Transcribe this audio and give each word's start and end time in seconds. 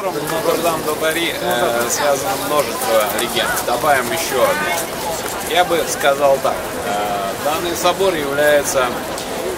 собором 0.00 0.14
Нотр-Дам-до-Бари 0.30 1.34
э, 1.38 1.88
связано 1.90 2.30
множество 2.46 3.04
легенд. 3.20 3.50
Добавим 3.66 4.06
еще 4.06 4.42
одну. 4.42 5.50
Я 5.50 5.64
бы 5.64 5.82
сказал 5.88 6.38
так. 6.42 6.54
Э, 6.86 7.32
данный 7.44 7.76
собор 7.76 8.14
является 8.14 8.86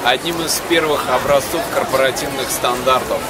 одним 0.05 0.43
из 0.45 0.61
первых 0.69 1.09
образцов 1.11 1.61
корпоративных 1.73 2.51
стандартов. 2.51 3.20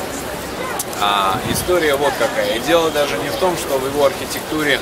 А 1.01 1.39
история 1.51 1.97
вот 1.97 2.13
какая. 2.19 2.57
И 2.57 2.61
дело 2.61 2.91
даже 2.91 3.19
не 3.19 3.29
в 3.29 3.37
том, 3.37 3.57
что 3.59 3.79
в 3.79 3.87
его 3.87 4.07
архитектуре 4.07 4.79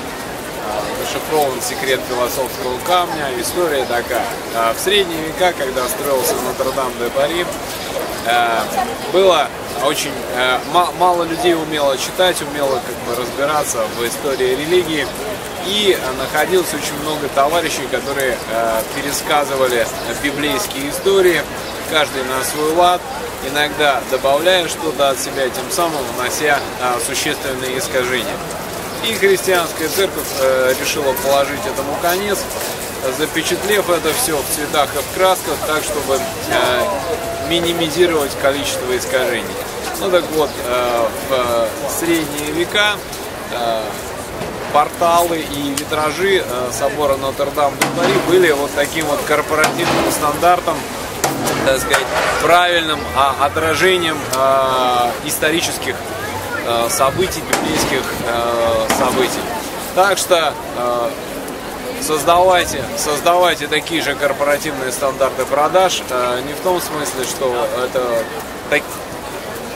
а, 0.67 1.03
зашифрован 1.03 1.61
секрет 1.61 1.99
философского 2.07 2.77
камня. 2.87 3.27
История 3.39 3.83
такая. 3.85 4.25
А, 4.55 4.73
в 4.73 4.79
средние 4.79 5.21
века, 5.23 5.53
когда 5.57 5.85
строился 5.87 6.35
Нотр-Дам-де-Пари, 6.35 7.45
а, 8.27 8.63
было 9.11 9.47
очень 9.83 10.11
мало 10.99 11.23
людей 11.23 11.55
умело 11.55 11.97
читать, 11.97 12.41
умело 12.41 12.79
как 12.85 12.95
бы 13.07 13.21
разбираться 13.21 13.79
в 13.97 14.07
истории 14.07 14.55
религии. 14.55 15.07
И 15.67 15.97
находилось 16.17 16.73
очень 16.73 16.99
много 17.03 17.27
товарищей, 17.35 17.85
которые 17.91 18.35
пересказывали 18.95 19.85
библейские 20.23 20.89
истории, 20.89 21.41
каждый 21.91 22.23
на 22.23 22.43
свой 22.43 22.73
лад, 22.73 23.01
иногда 23.47 24.01
добавляя 24.09 24.67
что-то 24.67 25.09
от 25.09 25.19
себя, 25.19 25.49
тем 25.49 25.69
самым 25.71 26.03
внося 26.15 26.59
существенные 27.05 27.77
искажения. 27.77 28.35
И 29.07 29.15
христианская 29.15 29.87
церковь 29.87 30.27
э, 30.39 30.75
решила 30.79 31.11
положить 31.23 31.65
этому 31.65 31.95
конец, 32.03 32.37
запечатлев 33.17 33.89
это 33.89 34.13
все 34.13 34.37
в 34.37 34.55
цветах 34.55 34.89
и 34.95 34.99
в 34.99 35.17
красках, 35.17 35.55
так, 35.65 35.83
чтобы 35.83 36.17
э, 36.17 36.83
минимизировать 37.51 38.31
количество 38.41 38.97
искажений. 38.97 39.43
Ну 39.99 40.09
так 40.09 40.23
вот, 40.31 40.49
э, 40.65 41.05
в 41.29 41.91
средние 41.91 42.51
века 42.53 42.93
э, 43.51 43.83
порталы 44.73 45.39
и 45.39 45.75
витражи 45.77 46.37
э, 46.37 46.69
собора 46.71 47.17
Нотр-Дам-де-Пари 47.17 48.13
были 48.27 48.51
вот 48.51 48.71
таким 48.75 49.05
вот 49.05 49.19
корпоративным 49.27 50.11
стандартом, 50.11 50.77
так 51.65 51.79
сказать, 51.79 52.05
правильным 52.41 52.99
а, 53.15 53.35
отражением 53.45 54.17
э, 54.35 55.11
исторических 55.27 55.95
Э, 56.63 56.87
событий, 56.89 57.41
библейских 57.41 58.03
э, 58.27 58.87
событий. 58.99 59.41
Так 59.95 60.17
что 60.17 60.53
э, 60.77 61.09
создавайте, 62.01 62.83
создавайте 62.97 63.67
такие 63.67 64.01
же 64.01 64.15
корпоративные 64.15 64.91
стандарты 64.91 65.45
продаж. 65.45 66.01
Не 66.47 66.53
в 66.53 66.59
том 66.61 66.81
смысле, 66.81 67.23
что 67.23 67.67
это, 67.83 68.23
так, 68.69 68.81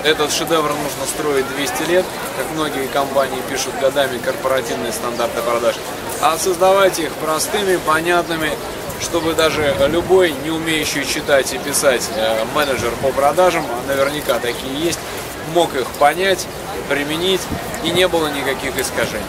этот 0.03 0.31
шедевр 0.31 0.69
нужно 0.69 1.05
строить 1.07 1.45
200 1.55 1.83
лет, 1.89 2.05
как 2.37 2.45
многие 2.53 2.87
компании 2.87 3.41
пишут 3.49 3.73
годами 3.79 4.17
корпоративные 4.19 4.91
стандарты 4.91 5.41
продаж, 5.41 5.75
а 6.21 6.37
создавайте 6.37 7.03
их 7.03 7.11
простыми, 7.13 7.77
понятными, 7.77 8.51
чтобы 9.01 9.33
даже 9.33 9.75
любой, 9.89 10.33
не 10.43 10.51
умеющий 10.51 11.05
читать 11.05 11.53
и 11.53 11.57
писать 11.57 12.09
менеджер 12.53 12.91
по 13.01 13.09
продажам, 13.09 13.65
а 13.65 13.87
наверняка 13.87 14.39
такие 14.39 14.73
есть, 14.79 14.99
мог 15.53 15.73
их 15.75 15.87
понять, 15.99 16.47
применить, 16.89 17.41
и 17.83 17.89
не 17.89 18.07
было 18.07 18.27
никаких 18.27 18.77
искажений. 18.79 19.23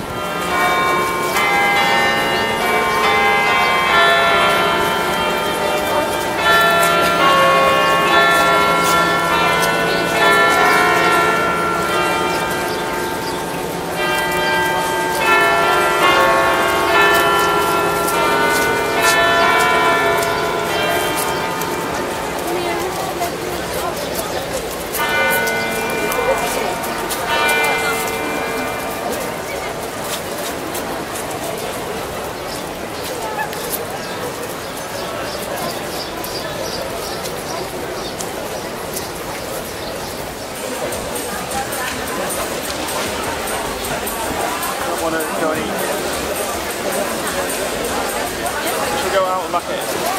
bucket. 49.60 50.16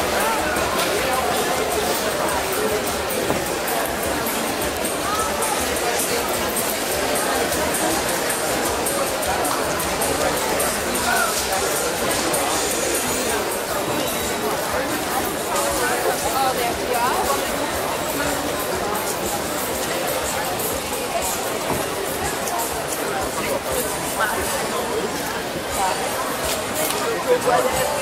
Thank 27.48 27.92
you. 27.92 27.97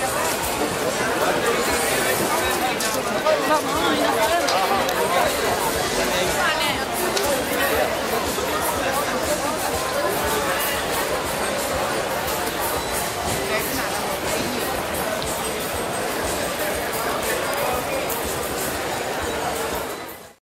Vamos, 3.48 3.90
ainda 3.92 4.45